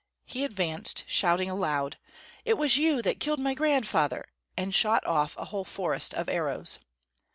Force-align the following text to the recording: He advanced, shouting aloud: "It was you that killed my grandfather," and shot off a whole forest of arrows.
He 0.25 0.43
advanced, 0.43 1.03
shouting 1.05 1.47
aloud: 1.47 1.99
"It 2.43 2.55
was 2.57 2.75
you 2.75 3.03
that 3.03 3.19
killed 3.19 3.39
my 3.39 3.53
grandfather," 3.53 4.25
and 4.57 4.73
shot 4.73 5.05
off 5.05 5.37
a 5.37 5.45
whole 5.45 5.63
forest 5.63 6.15
of 6.15 6.27
arrows. 6.27 6.79